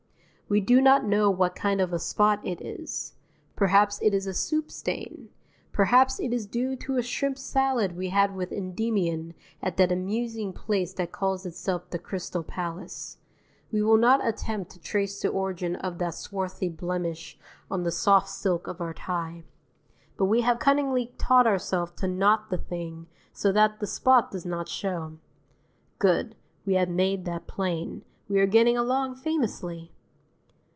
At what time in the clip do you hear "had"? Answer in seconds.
8.09-8.35